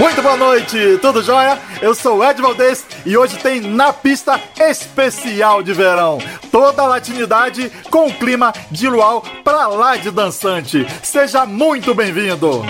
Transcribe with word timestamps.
Muito 0.00 0.22
boa 0.22 0.34
noite, 0.34 0.96
tudo 1.02 1.22
jóia? 1.22 1.58
Eu 1.82 1.94
sou 1.94 2.16
o 2.16 2.24
Ed 2.24 2.40
Valdez 2.40 2.86
e 3.04 3.18
hoje 3.18 3.36
tem 3.36 3.60
Na 3.60 3.92
Pista 3.92 4.40
especial 4.58 5.62
de 5.62 5.74
verão. 5.74 6.16
Toda 6.50 6.80
a 6.80 6.86
latinidade 6.86 7.70
com 7.90 8.06
o 8.06 8.14
clima 8.14 8.50
de 8.70 8.88
luau 8.88 9.22
pra 9.44 9.66
lá 9.66 9.96
de 9.96 10.10
dançante. 10.10 10.86
Seja 11.02 11.44
muito 11.44 11.94
bem-vindo! 11.94 12.64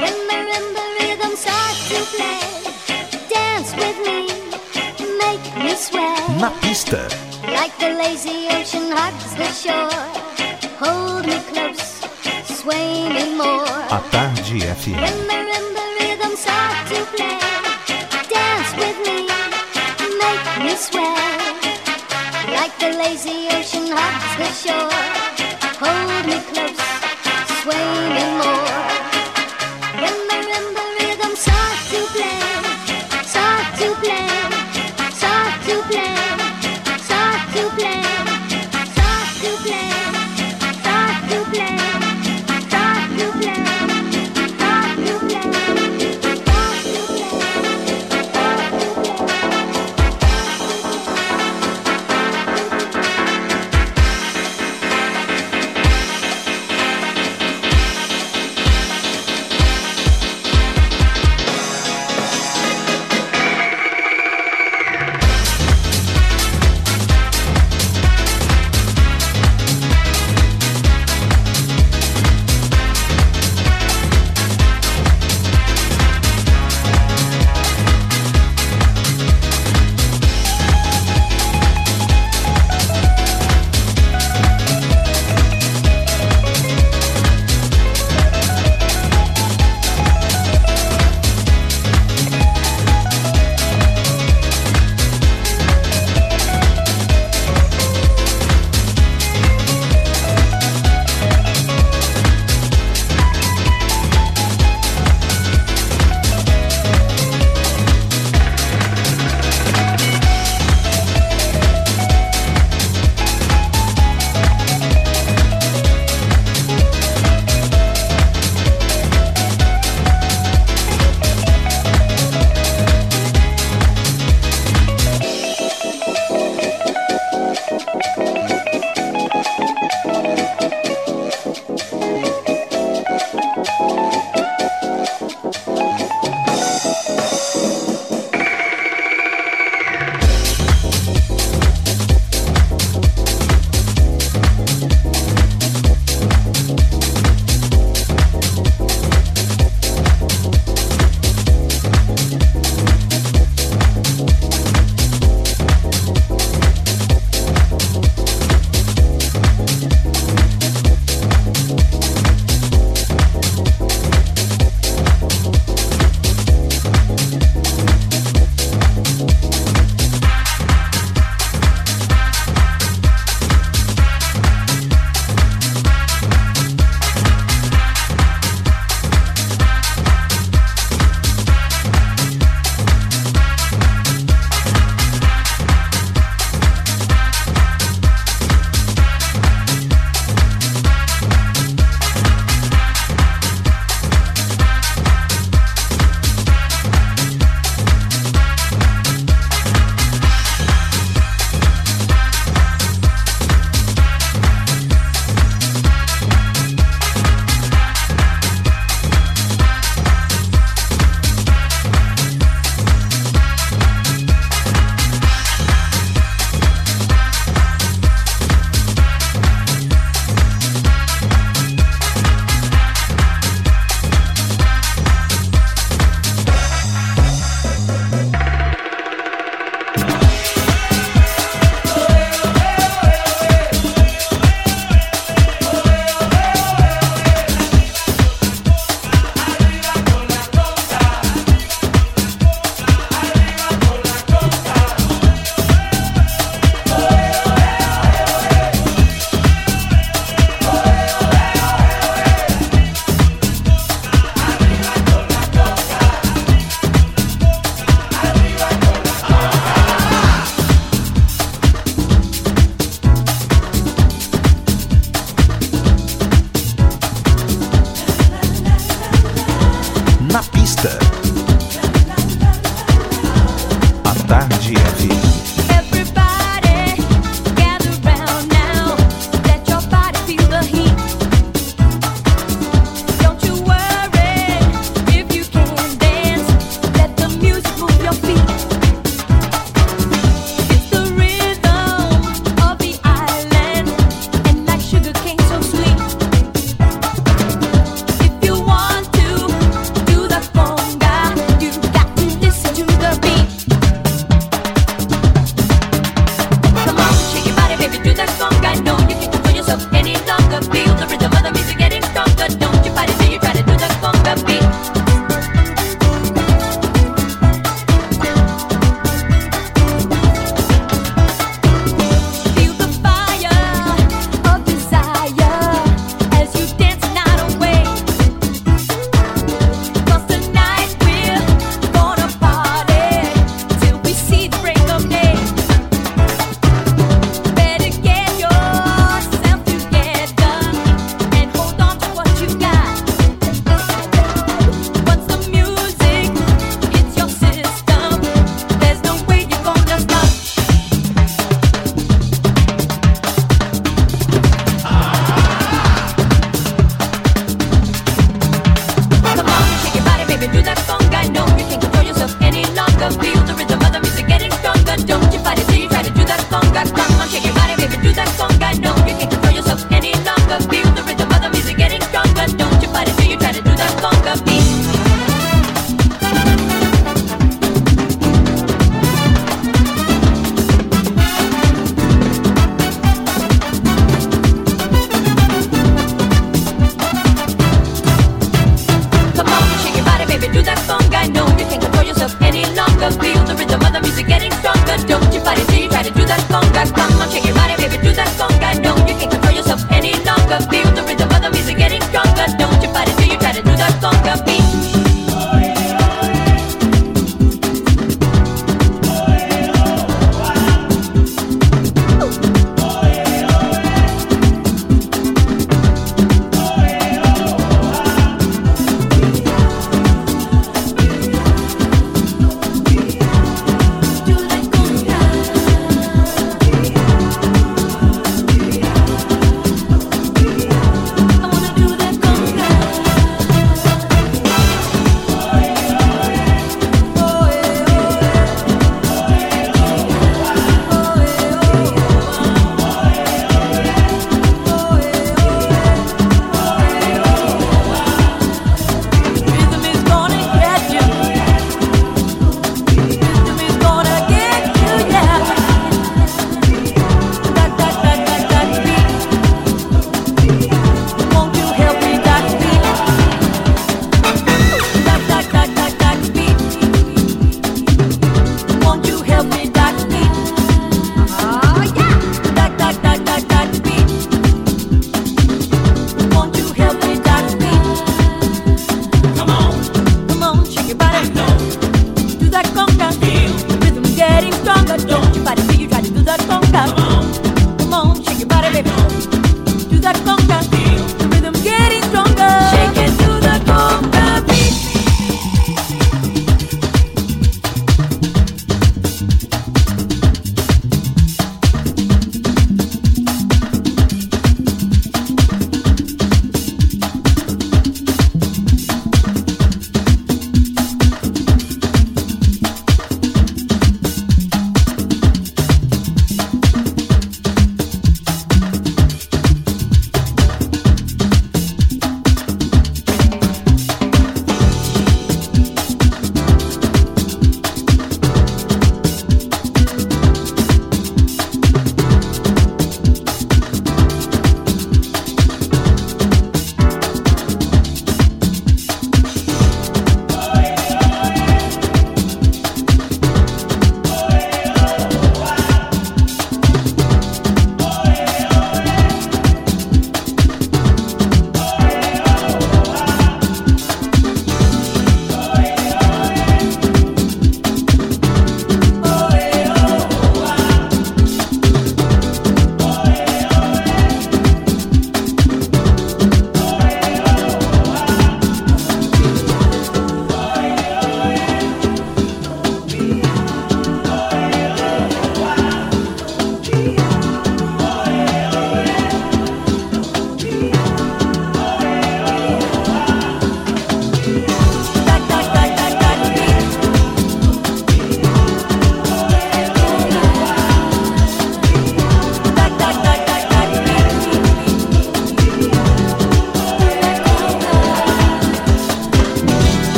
Na 6.41 6.51
pista. 6.51 7.07
Like 7.47 7.77
the 7.79 7.95
lazy 7.95 8.49
ocean 8.49 8.91
hugs 8.91 9.35
the 9.37 9.53
shore. 9.53 9.89
Hold 10.81 11.27
me 11.27 11.39
close, 11.53 12.01
sway 12.57 13.09
me 13.09 13.37
more. 13.37 13.71
A 13.89 14.01
Tarde 14.11 14.59
FM. 14.59 15.90
Start 16.41 16.89
to 16.89 16.99
play, 17.13 17.39
dance 18.33 18.73
with 18.81 18.99
me, 19.07 19.19
make 20.23 20.47
me 20.65 20.75
sway. 20.87 21.21
Like 22.57 22.75
the 22.79 22.91
lazy 23.03 23.49
ocean 23.57 23.87
hugs 23.97 24.33
the 24.41 24.49
shore. 24.63 25.03
Hold 25.83 26.25
me 26.31 26.39
close, 26.51 26.81
sway 27.61 27.89
me 28.17 28.25
more. 28.41 28.70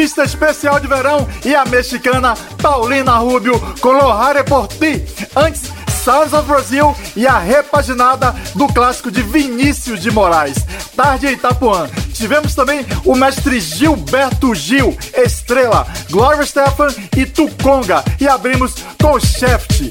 Pista 0.00 0.24
especial 0.24 0.80
de 0.80 0.86
verão 0.86 1.28
e 1.44 1.54
a 1.54 1.62
mexicana 1.66 2.34
Paulina 2.62 3.18
Rubio 3.18 3.60
com 3.82 3.90
Lohare 3.90 4.42
por 4.42 4.66
Ti. 4.66 5.04
Antes, 5.36 5.70
Sounds 6.02 6.32
of 6.32 6.48
Brazil 6.48 6.96
e 7.14 7.26
a 7.26 7.38
repaginada 7.38 8.34
do 8.54 8.66
clássico 8.68 9.10
de 9.10 9.20
Vinícius 9.20 10.00
de 10.00 10.10
Moraes, 10.10 10.56
Tarde 10.96 11.26
em 11.26 11.32
Itapuã. 11.32 11.86
Tivemos 12.14 12.54
também 12.54 12.86
o 13.04 13.14
mestre 13.14 13.60
Gilberto 13.60 14.54
Gil, 14.54 14.96
Estrela, 15.12 15.86
Gloria 16.10 16.46
Stefan 16.46 16.88
e 17.14 17.26
Tuconga. 17.26 18.02
E 18.18 18.26
abrimos 18.26 18.76
com 19.02 19.20
Shaft. 19.20 19.90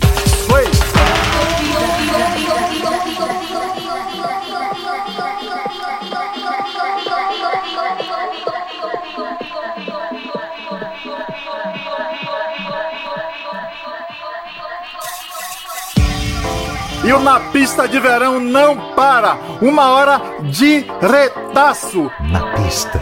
O 17.20 17.22
Na 17.22 17.38
Pista 17.52 17.86
de 17.86 18.00
Verão 18.00 18.40
não 18.40 18.94
para. 18.96 19.38
Uma 19.62 19.90
hora 19.90 20.22
de 20.44 20.86
retaço. 21.02 22.10
Na 22.22 22.54
pista. 22.54 22.98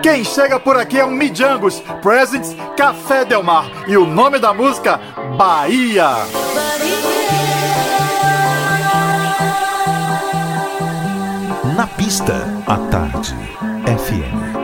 Quem 0.00 0.22
chega 0.22 0.60
por 0.60 0.76
aqui 0.76 1.00
é 1.00 1.04
um 1.04 1.10
Mijangos, 1.10 1.82
Presents 2.00 2.56
Café 2.76 3.24
Del 3.24 3.42
Mar. 3.42 3.68
E 3.88 3.96
o 3.96 4.06
nome 4.06 4.38
da 4.38 4.54
música, 4.54 5.00
Bahia. 5.36 6.10
Na 11.76 11.88
pista, 11.88 12.46
à 12.68 12.76
tarde. 12.88 13.34
FM. 13.84 14.59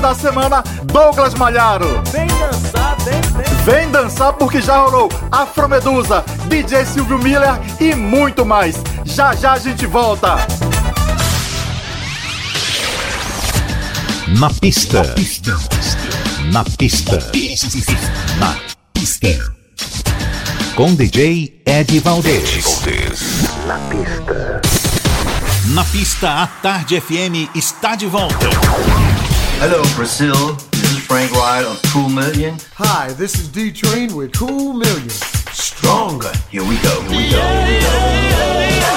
Da 0.00 0.14
semana, 0.14 0.62
Douglas 0.84 1.34
Malharo. 1.34 2.02
Vem 2.10 2.26
dançar, 2.26 2.96
vem, 3.00 3.20
vem. 3.20 3.64
Vem 3.64 3.90
dançar 3.90 4.32
porque 4.32 4.60
já 4.60 4.76
rolou 4.78 5.08
Afromedusa, 5.30 6.24
DJ 6.48 6.84
Silvio 6.84 7.18
Miller 7.18 7.58
e 7.80 7.94
muito 7.94 8.44
mais. 8.44 8.76
Já 9.04 9.34
já 9.34 9.52
a 9.52 9.58
gente 9.58 9.86
volta. 9.86 10.36
Na 14.38 14.50
pista. 14.50 15.02
Na 16.52 16.64
pista. 16.64 17.18
Na 18.38 18.54
pista. 18.94 19.52
Com 20.74 20.94
DJ 20.94 21.62
Ed 21.66 22.00
Valdez. 22.00 22.80
Na 23.66 23.78
pista. 23.90 24.60
Na 25.74 25.84
pista, 25.84 26.42
a 26.42 26.46
Tarde 26.46 27.00
FM 27.00 27.54
está 27.54 27.94
de 27.94 28.06
volta. 28.06 28.48
Hello, 29.64 29.80
Brazil. 29.94 30.54
This 30.72 30.90
is 30.90 30.98
Frank 31.06 31.30
Wright 31.30 31.64
of 31.64 31.80
Cool 31.92 32.08
Million. 32.08 32.58
Hi, 32.74 33.12
this 33.12 33.38
is 33.38 33.46
D 33.46 33.70
Train 33.70 34.12
with 34.16 34.32
Cool 34.32 34.72
Million. 34.72 35.08
Stronger. 35.52 36.32
Here 36.50 36.64
we 36.64 36.76
go. 36.82 37.00
Here 37.02 37.10
we 37.10 37.30
go. 37.30 37.38
Here 37.62 37.78
we 38.58 38.74
go. 38.82 38.90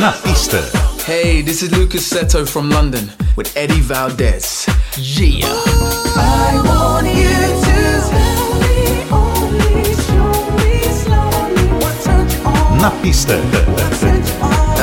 Na 0.00 0.12
pista. 0.24 0.62
Hey, 1.04 1.42
this 1.42 1.62
is 1.62 1.70
Lucas 1.72 2.10
Seto 2.10 2.48
from 2.48 2.70
London 2.70 3.12
with 3.36 3.54
Eddie 3.54 3.82
Valdez. 3.82 4.64
Yeah. 4.96 5.44
I 5.44 6.56
want 6.64 7.06
you 7.06 7.36
to 7.68 8.00
tell 8.08 8.48
me 8.64 9.04
only, 9.12 9.92
show 10.08 10.32
me 10.56 10.72
slowly 11.04 11.68
what 11.84 12.00
turns 12.02 12.32
you 12.32 12.40
on, 12.46 12.78
Na 12.80 12.88
pista. 13.02 13.44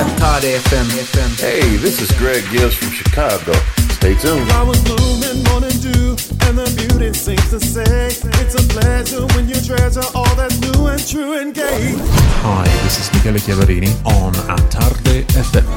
What 0.03 0.11
on. 0.11 0.11
At 0.11 0.19
Todd 0.19 0.43
FM. 0.43 0.85
FM. 0.99 1.39
Hey, 1.39 1.77
this 1.77 2.01
is 2.01 2.11
Greg 2.17 2.43
Gibbs 2.51 2.75
from 2.75 2.91
Chicago. 2.91 3.53
Stay 3.93 4.15
tuned. 4.15 4.47
Flowers 4.47 4.83
bloom 4.83 5.23
in 5.23 5.43
morning 5.43 5.77
dew, 5.79 6.15
and 6.47 6.57
the 6.57 6.67
beauty 6.77 7.13
seems 7.13 7.49
to 7.49 7.59
say 7.59 8.07
it's 8.07 8.55
a 8.55 8.63
pleasure 8.69 9.25
when 9.35 9.47
you 9.47 9.55
treasure 9.55 10.03
all 10.15 10.35
that's 10.35 10.59
new 10.59 10.87
and 10.87 11.07
true 11.07 11.39
and 11.39 11.53
gay. 11.53 11.95
Hi, 12.43 12.65
this 12.83 12.99
is 12.99 13.11
Michele 13.13 13.39
Chiaverini 13.39 13.91
on 14.05 14.33
Atarde 14.55 15.23
FM. 15.33 15.67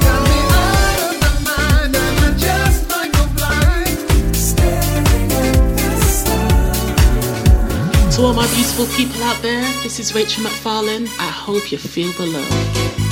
To 8.15 8.23
all 8.23 8.33
my 8.33 8.47
beautiful 8.47 8.87
people 8.97 9.21
out 9.23 9.39
there, 9.43 9.61
this 9.83 9.99
is 9.99 10.15
Rachel 10.15 10.43
McFarlane. 10.43 11.05
I 11.19 11.29
hope 11.29 11.71
you 11.71 11.77
feel 11.77 12.11
the 12.13 12.25
love. 12.25 13.06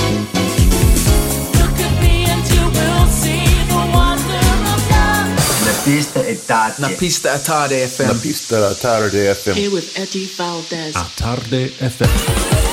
Pista 5.86 6.20
é 6.20 6.34
tarde. 6.34 6.82
Na 6.82 6.90
pista 6.90 7.34
à 7.34 7.38
tarde 7.38 7.88
FM. 7.88 8.08
Na 8.08 8.16
pista 8.16 8.68
à 8.70 8.74
tarde 8.74 9.36
FM. 9.36 9.56
Here 9.56 9.68
with 9.68 9.88
Eddie 9.96 10.26
Valdez. 10.36 10.96
A 10.96 11.04
Tarde 11.16 11.70
FM. 11.78 12.66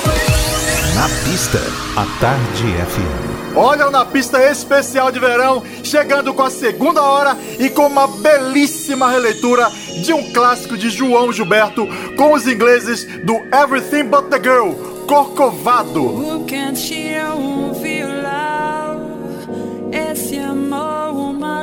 Na 0.95 1.09
pista, 1.23 1.59
a 1.95 2.05
Tarde 2.19 2.63
FM. 2.63 3.55
Olha 3.55 3.87
o 3.87 3.91
na 3.91 4.03
pista 4.03 4.41
especial 4.49 5.11
de 5.11 5.19
verão, 5.19 5.61
chegando 5.83 6.33
com 6.33 6.41
a 6.41 6.49
segunda 6.49 7.03
hora 7.03 7.37
e 7.59 7.69
com 7.69 7.85
uma 7.85 8.07
belíssima 8.07 9.11
releitura 9.11 9.69
de 10.03 10.11
um 10.11 10.33
clássico 10.33 10.75
de 10.75 10.89
João 10.89 11.31
Gilberto 11.31 11.87
com 12.17 12.33
os 12.33 12.47
ingleses 12.47 13.05
do 13.23 13.35
Everything 13.55 14.05
But 14.05 14.29
the 14.29 14.39
Girl, 14.41 14.73
Corcovado. 15.07 16.03
O 16.03 16.45
que 16.45 16.55
encheu 16.55 17.37
um 17.37 17.75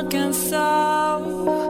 uma 0.01 0.09
canção 0.09 1.61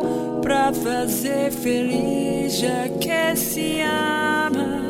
pra 0.41 0.71
fazer 0.73 1.51
feliz 1.51 2.57
já 2.57 2.87
que 2.99 3.35
se 3.35 3.81
ama. 3.81 4.81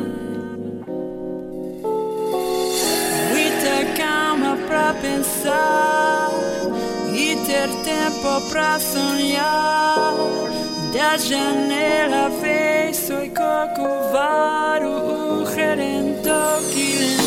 Ter 3.62 3.94
calma 3.96 4.56
pra 4.66 4.92
pensar 4.94 6.30
e 7.14 7.36
ter 7.46 7.68
tempo 7.84 8.40
pra 8.50 8.80
sonhar. 8.80 10.14
Da 10.92 11.16
janela 11.16 12.28
vem 12.40 12.92
soy 12.92 13.30
Corcovado, 13.30 14.88
o 14.88 15.44
redentor 15.44 16.60
que 16.74 17.21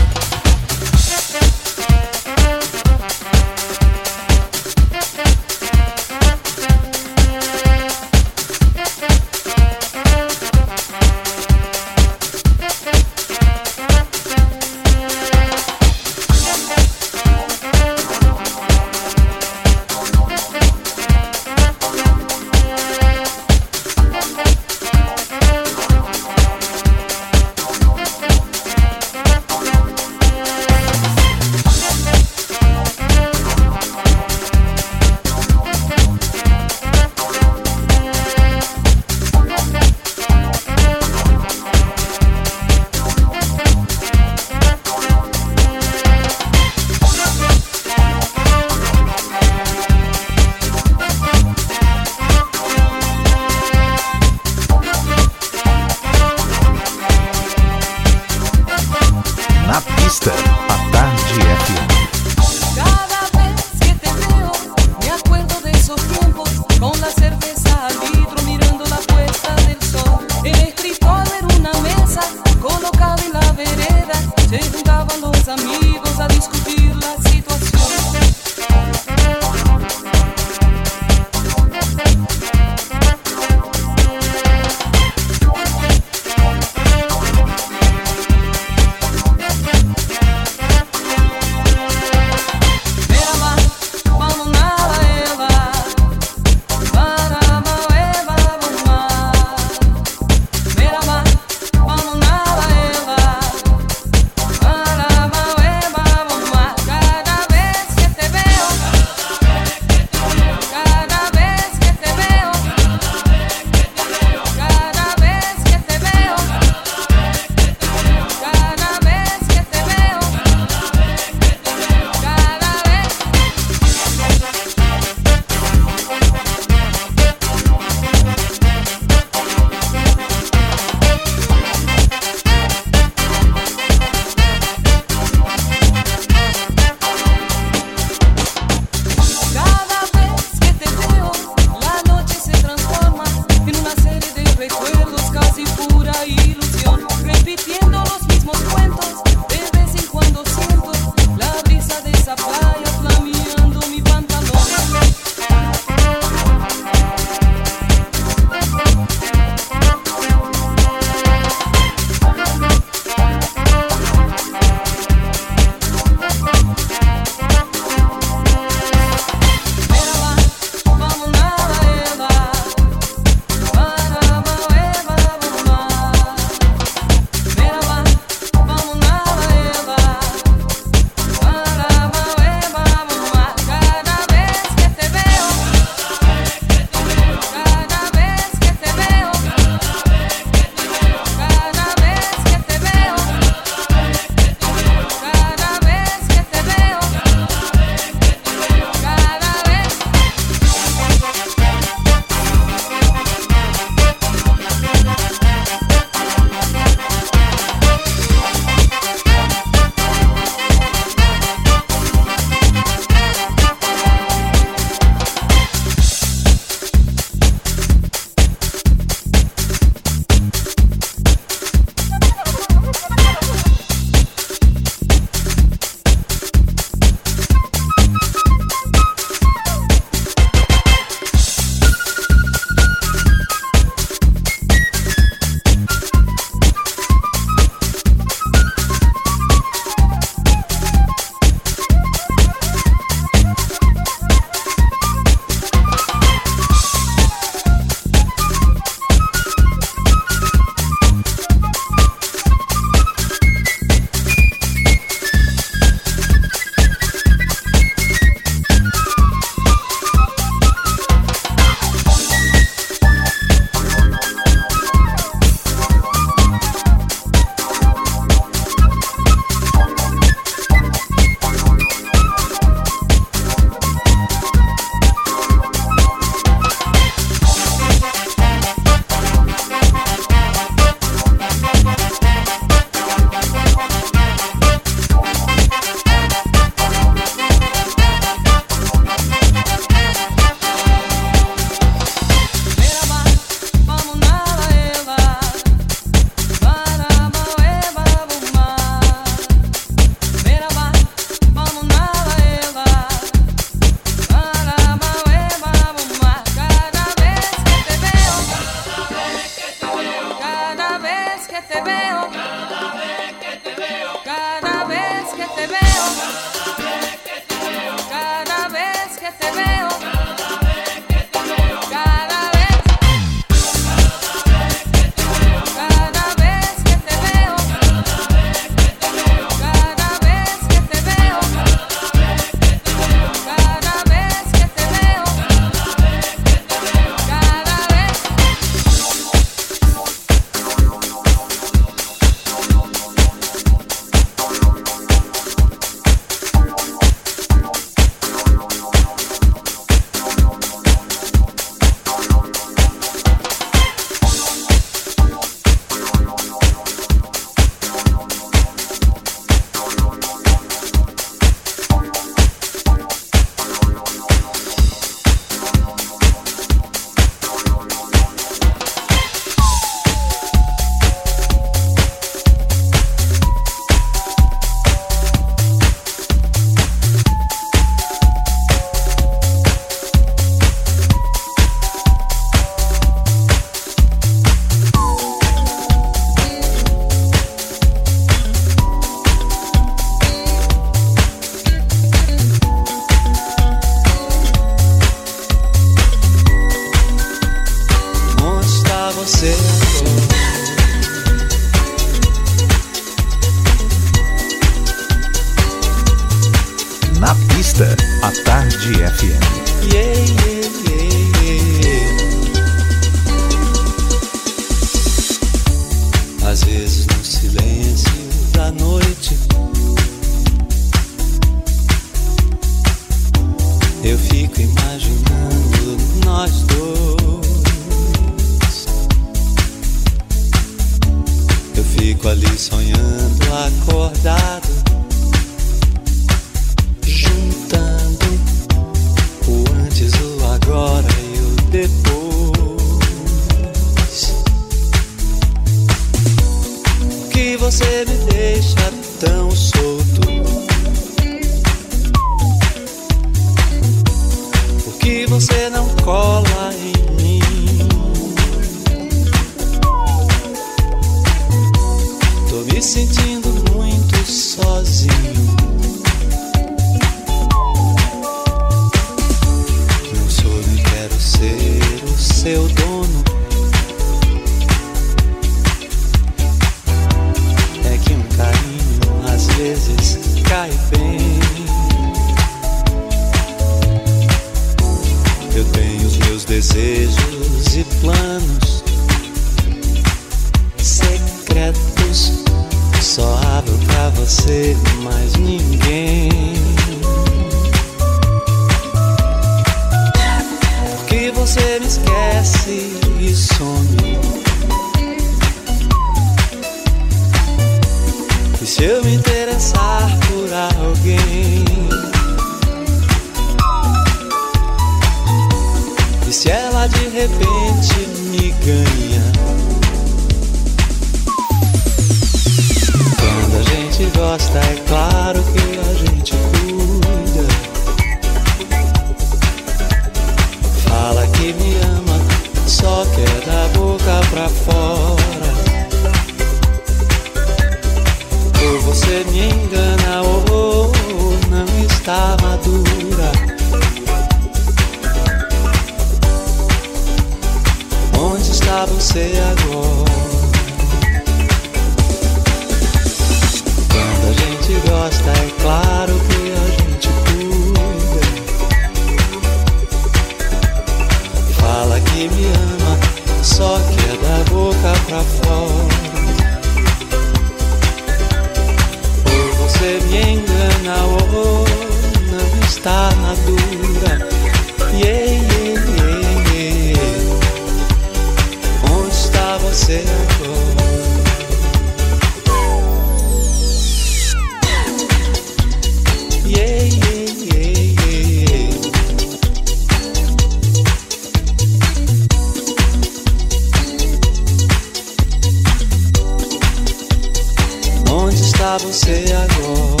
você 598.78 599.24
agora. 599.32 600.00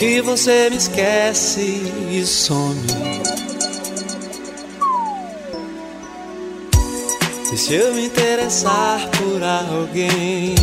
que 0.00 0.22
você 0.22 0.70
me 0.70 0.76
esquece 0.78 1.82
e 2.10 2.24
some. 2.24 2.80
E 7.52 7.56
se 7.58 7.74
eu 7.74 7.92
me 7.92 8.06
interessar 8.06 9.10
por 9.10 9.42
alguém? 9.42 10.54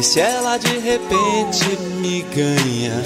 E 0.00 0.02
se 0.02 0.18
ela 0.18 0.56
de 0.56 0.78
repente 0.78 1.76
me 2.00 2.22
ganha? 2.34 3.02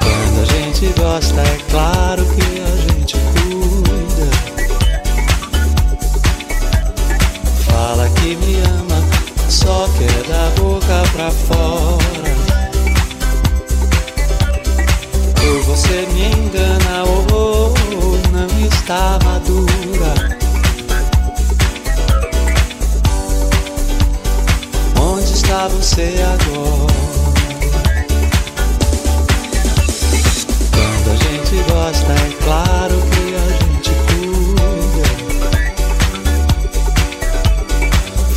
Quando 0.00 0.40
a 0.40 0.44
gente 0.46 0.86
gosta, 0.98 1.42
é 1.42 1.58
claro 1.70 2.24
que 2.24 2.62
a 2.62 2.74
gente 2.90 3.14
cuida. 3.34 4.30
Fala 7.66 8.08
que 8.08 8.34
me 8.34 8.56
ama, 8.62 9.04
só 9.50 9.86
quer 9.98 10.22
da 10.26 10.48
boca 10.58 11.02
pra 11.12 11.30
fora. 11.30 12.32
Ou 15.50 15.62
você 15.64 16.08
me 16.14 16.28
engana, 16.28 17.04
ou 17.04 17.74
não 18.32 18.48
está 18.66 19.18
madura. 19.22 20.21
você 25.52 26.14
agora. 26.24 26.92
Quando 30.72 31.10
a 31.10 31.16
gente 31.16 31.56
gosta, 31.70 32.12
é 32.12 32.30
claro 32.42 32.96
que 33.10 33.24
a 33.34 33.46
gente 33.60 33.92
cuida. 34.08 35.06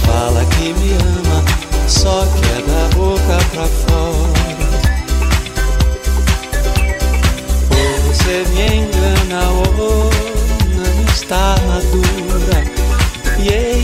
Fala 0.05 0.41
que 0.45 0.67
me 0.73 0.91
ama, 0.93 1.39
só 1.87 2.25
que 2.35 2.45
é 2.51 2.59
da 2.67 2.83
boca 2.95 3.37
pra 3.53 3.65
fora. 3.65 4.65
Ou 7.71 7.95
você 8.13 8.35
me 8.53 8.65
engana, 8.77 9.39
ou 9.51 10.09
não 10.75 11.13
está 11.13 11.55
madura. 11.67 12.59
Yeah. 13.39 13.74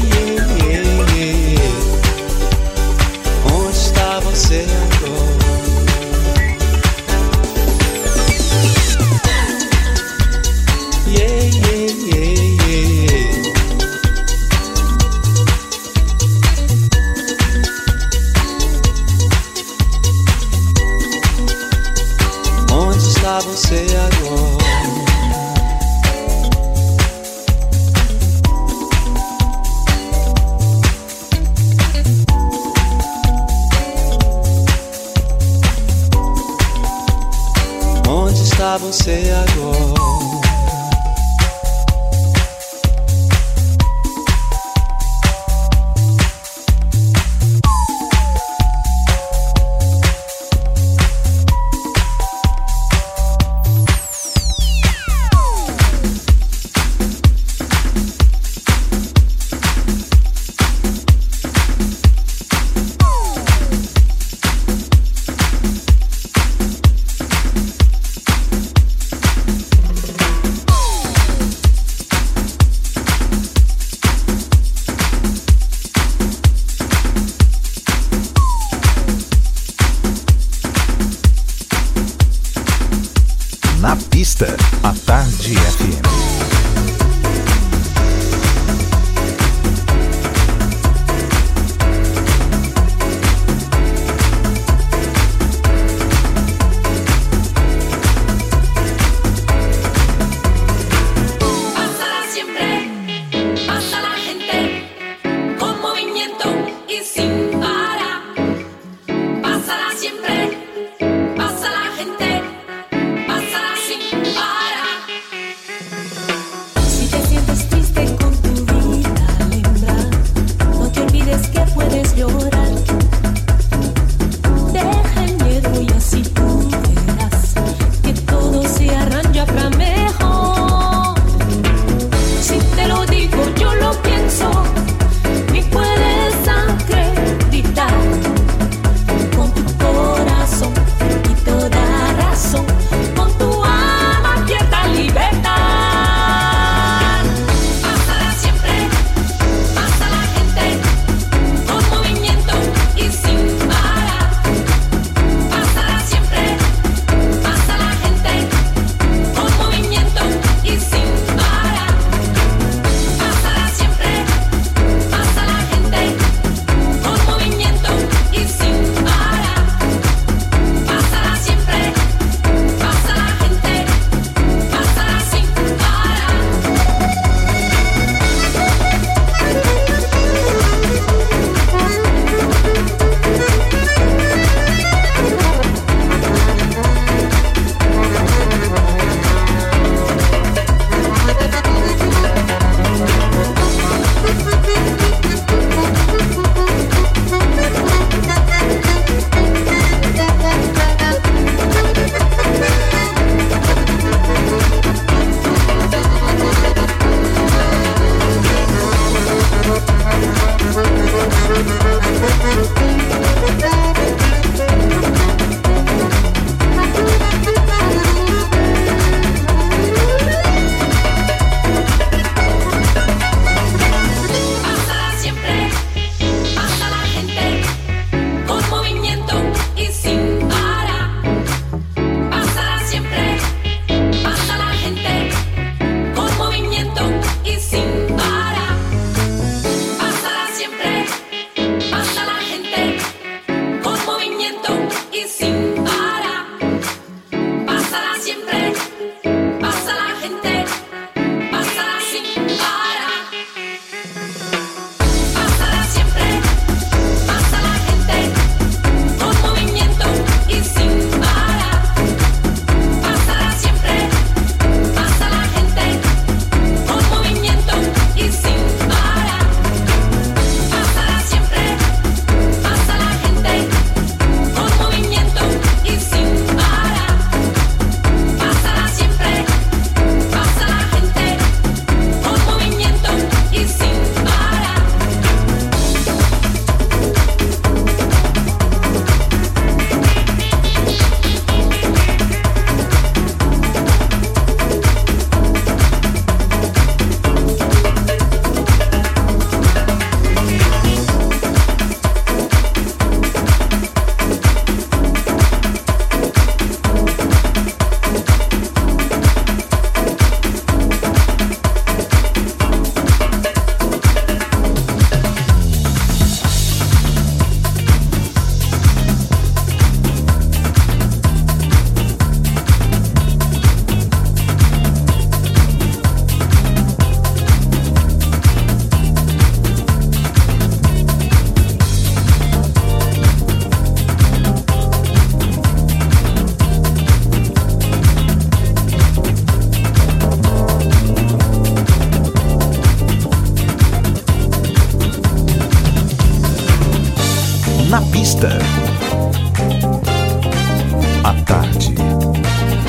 À 351.24 351.34
tarde. 351.46 351.84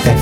FM. 0.04 0.21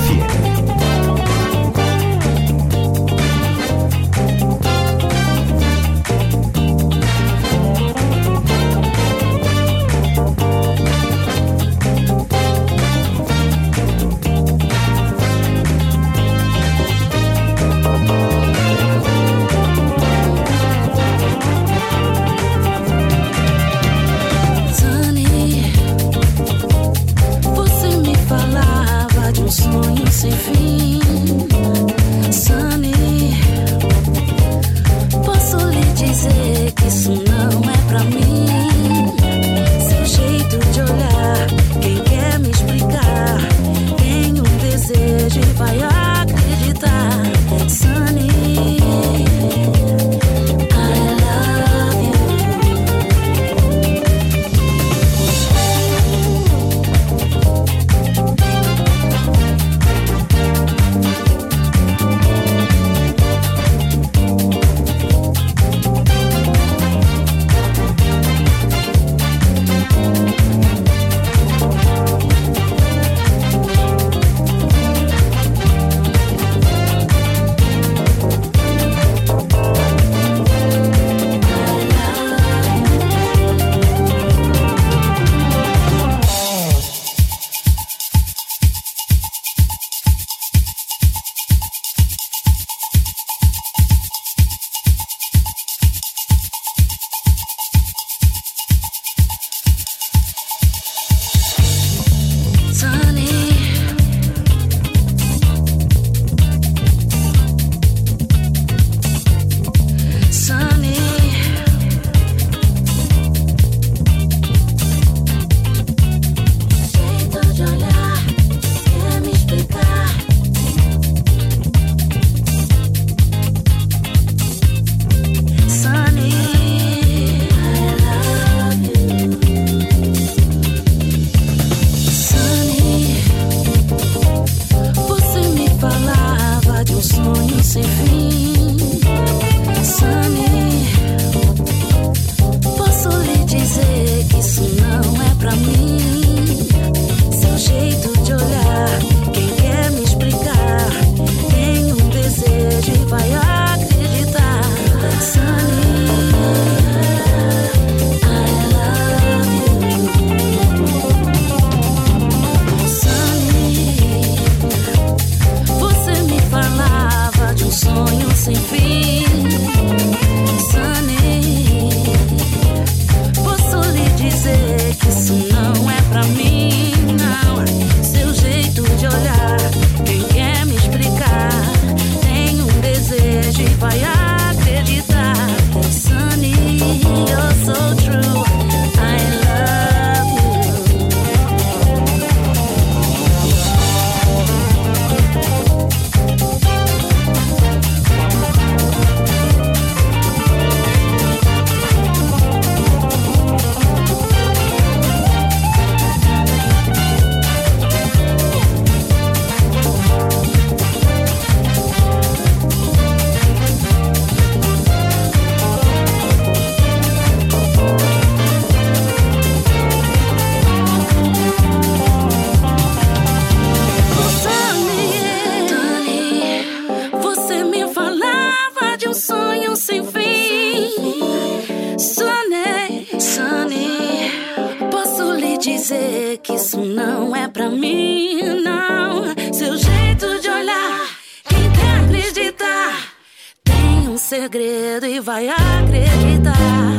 Segredo 244.41 245.05
e 245.05 245.19
vai 245.19 245.49
acreditar. 245.49 246.90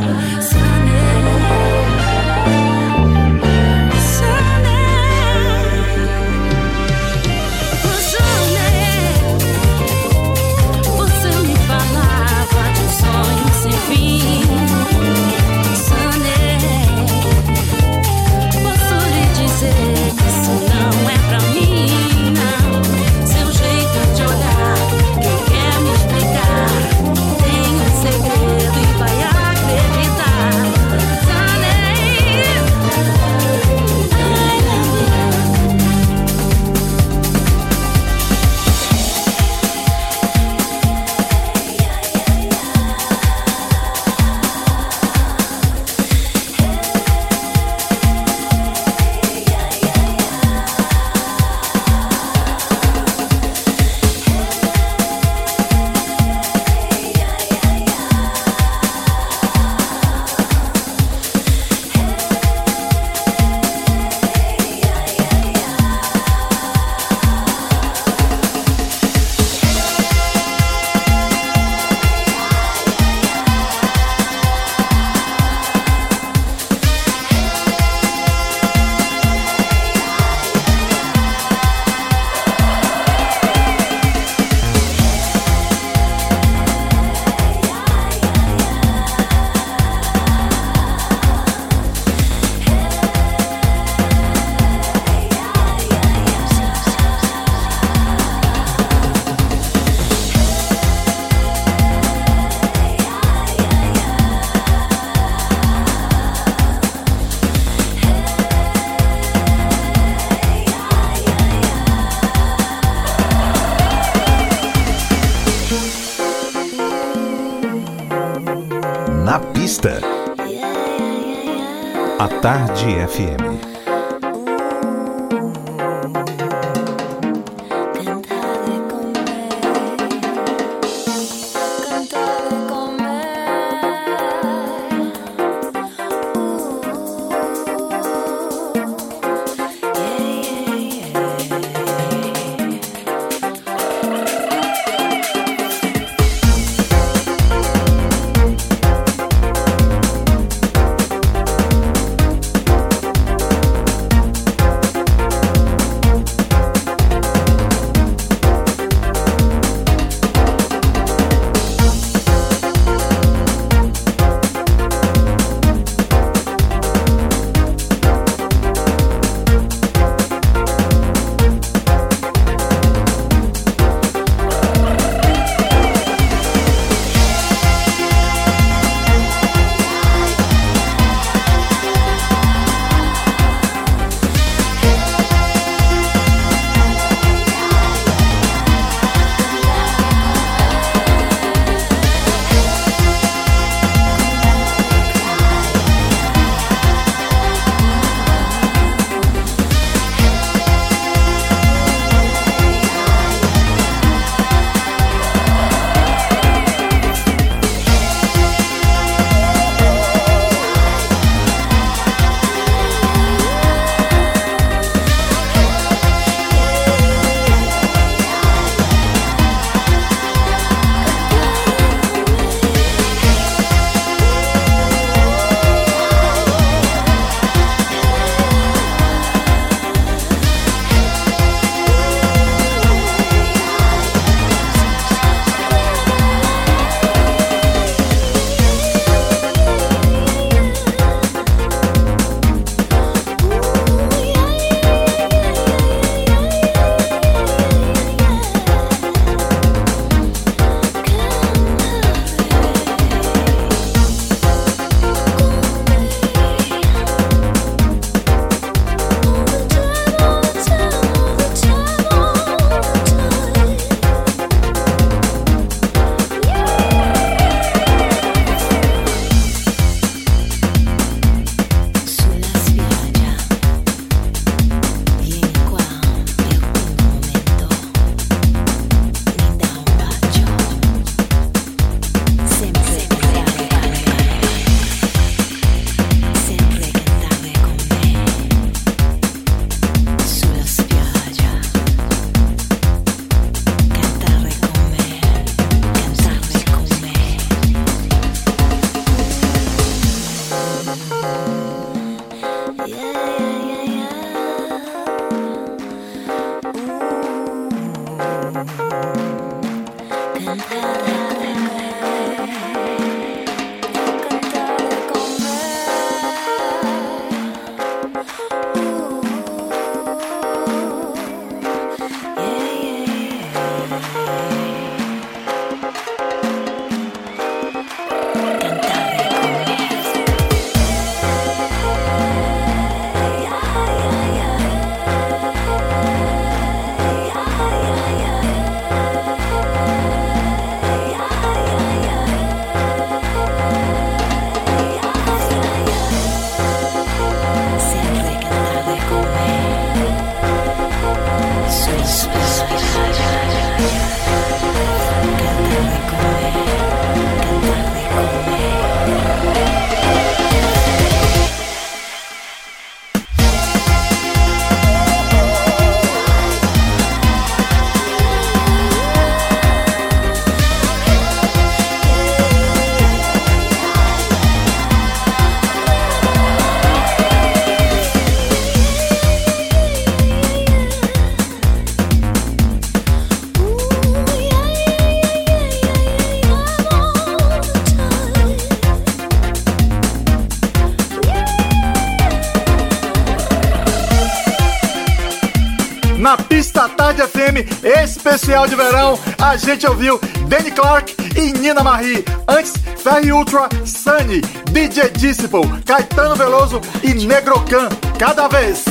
especial 398.52 398.68
de 398.68 398.76
verão, 398.76 399.18
a 399.40 399.56
gente 399.56 399.86
ouviu 399.86 400.20
Danny 400.46 400.70
Clark 400.70 401.16
e 401.36 401.52
Nina 401.58 401.82
Marie. 401.82 402.22
Antes, 402.46 402.74
Ferry 403.02 403.32
Ultra, 403.32 403.66
Sunny, 403.86 404.42
DJ 404.70 405.08
Disciple, 405.10 405.62
Caetano 405.86 406.36
Veloso 406.36 406.80
e 407.02 407.14
Negro 407.14 407.60
Negrocan. 407.60 407.88
Cada 408.18 408.48
vez. 408.48 408.84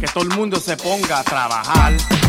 Que 0.00 0.06
todo 0.06 0.22
el 0.22 0.30
mundo 0.30 0.58
se 0.58 0.74
ponga 0.76 1.18
a 1.18 1.22
trabajar. 1.22 2.23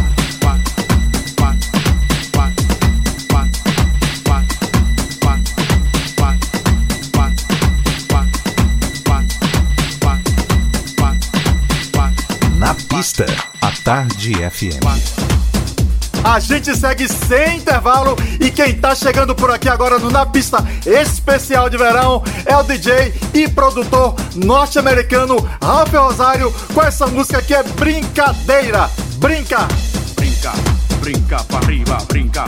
Na 13.06 13.08
pista, 13.08 13.26
a 13.62 13.72
Tarde 13.84 14.34
FM. 14.34 14.84
A 16.24 16.40
gente 16.40 16.76
segue 16.76 17.08
sem 17.08 17.58
intervalo 17.58 18.16
e 18.40 18.50
quem 18.50 18.74
tá 18.74 18.96
chegando 18.96 19.36
por 19.36 19.52
aqui 19.52 19.70
agora 19.70 20.00
no 20.00 20.10
Na 20.10 20.26
Pista 20.26 20.58
Especial 20.84 21.70
de 21.70 21.78
Verão 21.78 22.24
é 22.48 22.58
o 22.58 22.64
DJ 22.64 23.14
e 23.32 23.48
produtor 23.48 24.16
norte-americano 24.34 25.38
Ralph 25.62 25.94
Rosário 25.94 26.52
com 26.74 26.82
essa 26.82 27.06
música 27.06 27.44
que 27.44 27.54
é 27.54 27.62
Brincadeira. 27.62 28.90
Brinca! 29.18 29.68
Brinca, 30.16 30.54
brinca 31.00 31.44
para 31.44 31.58
arriba, 31.60 31.98
brinca, 32.08 32.46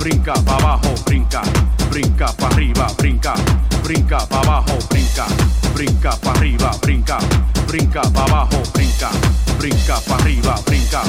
brinca 0.00 0.32
para 0.32 0.54
abajo, 0.56 0.92
brinca, 1.04 1.40
brinca 1.90 2.32
para 2.34 2.54
arriba, 2.54 2.86
brinca, 2.96 3.34
brinca 3.82 4.18
para 4.26 4.40
abajo, 4.40 4.78
brinca, 4.88 5.26
brinca 5.74 6.16
para 6.16 6.38
arriba, 6.38 6.70
brinca, 6.80 7.18
brinca 7.66 8.02
para 8.02 8.24
abajo, 8.24 8.62
brinca, 8.72 9.10
brinca 9.58 10.00
para 10.00 10.22
arriba, 10.22 10.54
brinca, 10.66 11.02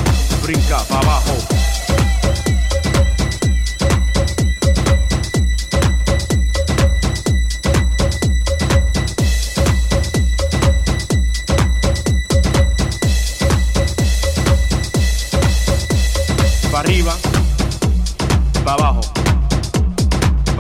brinca 0.44 0.78
para 0.90 1.00
abajo. 1.00 1.38
para 16.72 16.80
arriba, 16.80 17.14
para 18.64 18.74
abajo, 18.74 19.21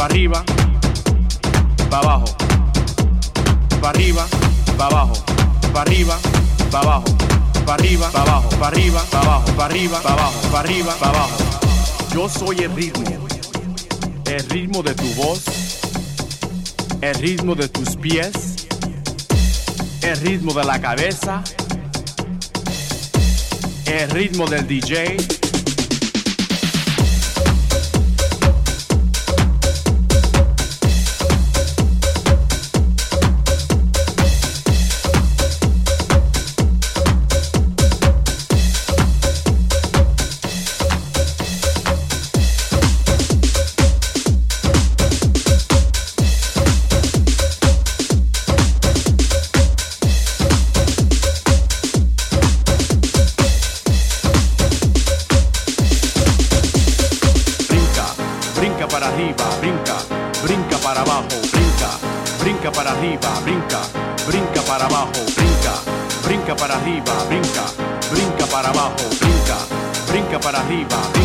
para 0.01 0.13
arriba, 0.13 0.43
para 1.91 2.01
abajo, 2.01 2.25
para 3.79 3.89
arriba, 3.89 4.27
para 4.75 4.87
abajo, 4.87 5.13
para 5.71 5.81
arriba, 5.81 6.17
para 6.71 6.83
abajo, 6.83 7.15
para 7.63 7.73
arriba, 7.75 8.09
para 8.09 8.23
abajo, 8.23 8.49
para 8.49 8.67
arriba, 8.67 9.03
para 9.11 9.21
abajo, 9.21 9.51
para 9.55 9.65
arriba, 9.65 10.01
para 10.01 10.13
abajo, 10.15 10.41
para 10.51 10.59
arriba, 10.59 10.95
para 10.99 11.11
abajo. 11.11 11.37
Yo 12.15 12.27
soy 12.27 12.61
el 12.61 12.75
ritmo, 12.75 13.27
el 14.25 14.49
ritmo 14.49 14.81
de 14.81 14.95
tu 14.95 15.07
voz, 15.13 15.43
el 17.01 17.13
ritmo 17.13 17.53
de 17.53 17.69
tus 17.69 17.95
pies, 17.95 18.67
el 20.01 20.17
ritmo 20.21 20.51
de 20.55 20.63
la 20.63 20.81
cabeza, 20.81 21.43
el 23.85 24.09
ritmo 24.09 24.47
del 24.47 24.65
DJ. 24.65 25.40
Arriba, 66.91 67.23
brinca, 67.29 67.65
brinca 68.11 68.45
para 68.47 68.69
abajo, 68.69 69.07
brinca, 69.19 69.57
brinca 70.09 70.39
para 70.39 70.59
arriba, 70.59 71.20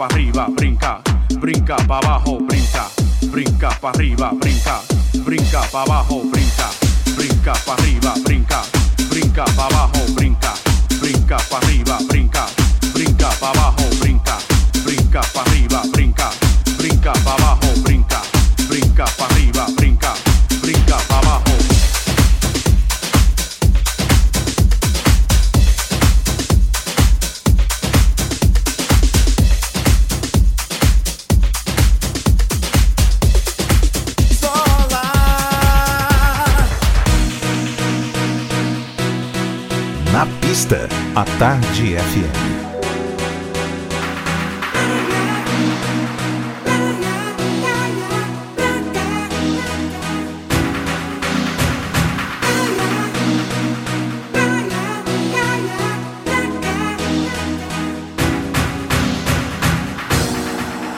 brinca 0.00 0.08
pa 0.08 0.14
arriba, 0.14 0.48
brinca, 0.56 1.02
brinca 1.40 1.76
pa 1.86 1.98
abajo, 1.98 2.38
brinca, 2.46 2.88
brinca 3.30 3.68
pa 3.80 3.90
arriba, 3.90 4.32
brinca, 4.32 4.80
brinca 5.24 5.60
pa 5.70 5.82
abajo, 5.82 6.24
brinca, 6.30 6.70
brinca 7.16 7.52
pa 7.66 7.74
arriba, 7.74 8.14
brinca, 8.24 8.62
brinca 9.10 9.44
pa 9.44 9.66
abajo, 9.66 10.14
brinca, 10.14 10.54
brinca 11.00 11.36
pa 11.50 11.58
arriba, 11.58 11.98
a 41.20 41.24
Tarde 41.38 41.96
FM. 41.96 42.60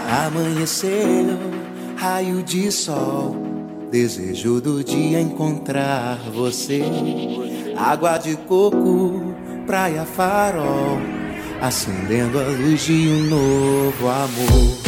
Amanheceu, 0.08 1.36
raio 1.96 2.44
de 2.44 2.70
sol. 2.70 3.34
Desejo 3.90 4.60
do 4.60 4.84
dia 4.84 5.20
encontrar 5.20 6.16
você. 6.32 6.80
Água 7.76 8.18
de 8.18 8.36
coco, 8.36 9.31
praia 9.72 10.04
farol. 10.04 11.00
Acendendo 11.58 12.38
a 12.38 12.42
luz 12.42 12.84
de 12.84 13.08
um 13.08 13.22
novo 13.22 14.06
amor. 14.06 14.78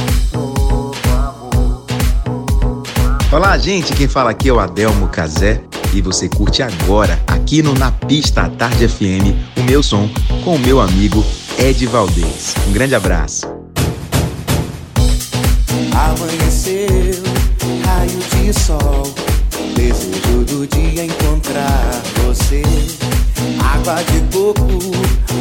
Olá, 3.33 3.57
gente. 3.57 3.95
Quem 3.95 4.07
fala 4.07 4.33
aqui 4.33 4.51
é 4.51 4.53
o 4.53 4.61
Adelmo 4.61 5.09
Cazé. 5.09 5.63
E 5.95 6.03
você 6.03 6.29
curte 6.29 6.63
agora, 6.63 7.19
aqui 7.27 7.63
no 7.63 7.73
Na 7.73 7.91
Pista 7.93 8.43
à 8.43 8.51
Tarde 8.51 8.87
FM, 8.87 9.33
o 9.57 9.63
meu 9.63 9.83
som 9.83 10.07
com 10.45 10.57
o 10.57 10.59
meu 10.59 10.79
amigo 10.83 11.25
Ed 11.59 11.87
Valdez. 11.87 12.55
Um 12.69 12.73
grande 12.73 12.95
abraço. 12.95 13.47
Amanheceu, 15.95 17.23
raio 17.87 18.19
de 18.19 18.53
sol. 18.53 19.15
Desejo 19.75 20.45
do 20.45 20.67
dia 20.67 21.07
encontrar 21.07 22.03
você. 22.27 22.63
Água 23.85 24.03
de 24.05 24.21
coco, 24.35 24.67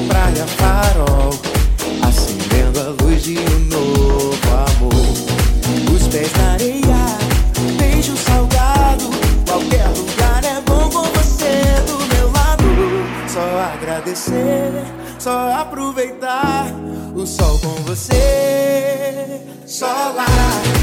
praia 0.10 0.46
farol. 0.58 1.30
Acendendo 2.06 2.78
a 2.82 3.02
luz 3.02 3.24
de 3.24 3.40
um 3.40 3.60
novo 3.70 4.38
amor. 4.52 5.96
Os 5.96 6.08
pés 6.10 6.30
na 6.34 6.52
areia, 6.52 7.18
beijo 7.78 8.18
salgado. 8.18 9.06
Qualquer 9.48 9.88
lugar 9.88 10.44
é 10.44 10.60
bom 10.60 10.90
com 10.90 11.04
você 11.04 11.62
do 11.88 11.98
meu 12.14 12.30
lado. 12.34 12.66
Só 13.30 13.40
agradecer, 13.76 14.74
só 15.18 15.54
aproveitar 15.54 16.66
o 17.16 17.26
sol 17.26 17.58
com 17.60 17.82
você. 17.84 19.40
Só 19.66 19.86
lá 19.86 20.83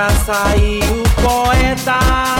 A 0.00 0.06
praça 0.06 0.56
e 0.56 0.78
o 0.78 1.02
poeta. 1.20 2.39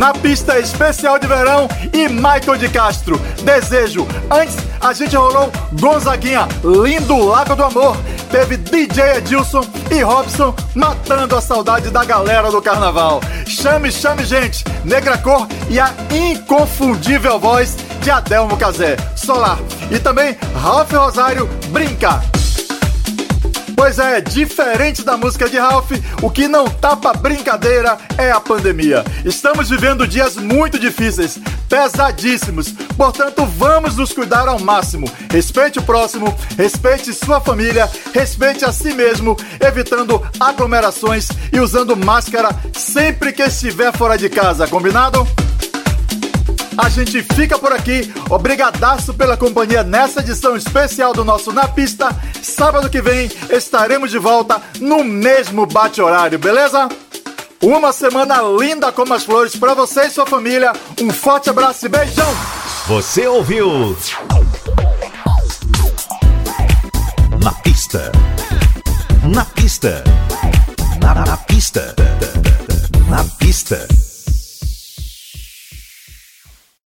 Na 0.00 0.14
pista 0.14 0.58
especial 0.58 1.18
de 1.18 1.26
verão 1.26 1.68
e 1.92 2.08
Michael 2.08 2.56
de 2.56 2.70
Castro. 2.70 3.20
Desejo. 3.44 4.08
Antes 4.30 4.56
a 4.80 4.94
gente 4.94 5.14
rolou 5.14 5.52
Gonzaguinha, 5.78 6.48
lindo 6.64 7.22
Lago 7.22 7.54
do 7.54 7.64
Amor. 7.64 7.94
Teve 8.30 8.56
DJ 8.56 9.18
Edilson 9.18 9.62
e 9.90 10.00
Robson 10.00 10.54
matando 10.74 11.36
a 11.36 11.40
saudade 11.42 11.90
da 11.90 12.02
galera 12.02 12.50
do 12.50 12.62
carnaval. 12.62 13.20
Chame, 13.46 13.92
chame, 13.92 14.24
gente. 14.24 14.64
Negra 14.86 15.18
Cor 15.18 15.46
e 15.68 15.78
a 15.78 15.92
inconfundível 16.10 17.38
voz 17.38 17.76
de 18.00 18.10
Adelmo 18.10 18.56
Cazé. 18.56 18.96
Solar. 19.14 19.58
E 19.90 19.98
também 19.98 20.34
Ralph 20.54 20.92
Rosário 20.92 21.46
Brinca. 21.68 22.22
Pois 23.80 23.98
é, 23.98 24.20
diferente 24.20 25.02
da 25.02 25.16
música 25.16 25.48
de 25.48 25.56
Ralph, 25.56 25.92
o 26.20 26.30
que 26.30 26.46
não 26.46 26.68
tapa 26.68 27.14
brincadeira 27.14 27.96
é 28.18 28.30
a 28.30 28.38
pandemia. 28.38 29.02
Estamos 29.24 29.70
vivendo 29.70 30.06
dias 30.06 30.36
muito 30.36 30.78
difíceis, 30.78 31.38
pesadíssimos. 31.66 32.72
Portanto, 32.94 33.46
vamos 33.46 33.96
nos 33.96 34.12
cuidar 34.12 34.46
ao 34.48 34.58
máximo. 34.60 35.10
Respeite 35.30 35.78
o 35.78 35.82
próximo, 35.82 36.36
respeite 36.58 37.14
sua 37.14 37.40
família, 37.40 37.88
respeite 38.12 38.66
a 38.66 38.70
si 38.70 38.92
mesmo, 38.92 39.34
evitando 39.58 40.22
aglomerações 40.38 41.28
e 41.50 41.58
usando 41.58 41.96
máscara 41.96 42.50
sempre 42.74 43.32
que 43.32 43.42
estiver 43.42 43.96
fora 43.96 44.18
de 44.18 44.28
casa, 44.28 44.68
combinado? 44.68 45.26
A 46.76 46.88
gente 46.88 47.22
fica 47.34 47.58
por 47.58 47.72
aqui. 47.72 48.10
Obrigadaço 48.30 49.12
pela 49.12 49.36
companhia 49.36 49.82
nessa 49.82 50.20
edição 50.20 50.56
especial 50.56 51.12
do 51.12 51.24
nosso 51.24 51.52
Na 51.52 51.68
Pista. 51.68 52.08
Sábado 52.60 52.90
que 52.90 53.00
vem 53.00 53.30
estaremos 53.48 54.10
de 54.10 54.18
volta 54.18 54.60
no 54.80 55.02
mesmo 55.02 55.64
bate-horário, 55.64 56.38
beleza? 56.38 56.90
Uma 57.58 57.90
semana 57.90 58.42
linda 58.42 58.92
como 58.92 59.14
as 59.14 59.24
flores 59.24 59.56
para 59.56 59.72
você 59.72 60.02
e 60.02 60.10
sua 60.10 60.26
família. 60.26 60.74
Um 61.00 61.08
forte 61.08 61.48
abraço 61.48 61.86
e 61.86 61.88
beijão. 61.88 62.30
Você 62.86 63.26
ouviu? 63.26 63.96
Na 67.42 67.52
pista. 67.62 68.12
Na 69.24 69.44
pista. 69.46 70.04
Na, 71.02 71.14
na 71.14 71.36
pista. 71.38 71.96
Na 73.08 73.24
pista. 73.38 73.88